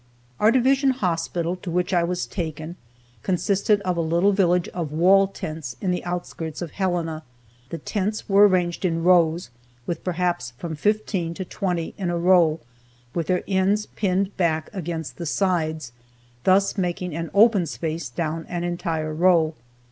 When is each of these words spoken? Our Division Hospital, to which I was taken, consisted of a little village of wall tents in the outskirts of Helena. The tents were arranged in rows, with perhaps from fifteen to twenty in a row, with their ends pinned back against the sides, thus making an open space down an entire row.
Our 0.39 0.49
Division 0.49 0.89
Hospital, 0.89 1.55
to 1.57 1.69
which 1.69 1.93
I 1.93 2.03
was 2.03 2.25
taken, 2.25 2.75
consisted 3.21 3.81
of 3.81 3.97
a 3.97 4.01
little 4.01 4.31
village 4.31 4.67
of 4.69 4.91
wall 4.91 5.27
tents 5.27 5.75
in 5.79 5.91
the 5.91 6.03
outskirts 6.05 6.63
of 6.63 6.71
Helena. 6.71 7.21
The 7.69 7.77
tents 7.77 8.27
were 8.27 8.47
arranged 8.47 8.83
in 8.83 9.03
rows, 9.03 9.51
with 9.85 10.03
perhaps 10.03 10.53
from 10.57 10.75
fifteen 10.75 11.35
to 11.35 11.45
twenty 11.45 11.93
in 11.99 12.09
a 12.09 12.17
row, 12.17 12.59
with 13.13 13.27
their 13.27 13.43
ends 13.47 13.85
pinned 13.95 14.35
back 14.37 14.71
against 14.73 15.17
the 15.17 15.27
sides, 15.27 15.91
thus 16.45 16.79
making 16.79 17.15
an 17.15 17.29
open 17.35 17.67
space 17.67 18.09
down 18.09 18.47
an 18.49 18.63
entire 18.63 19.13
row. 19.13 19.53